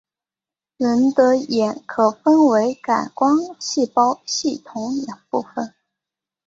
[0.77, 5.75] 人的眼可分为感光细胞系统两部分。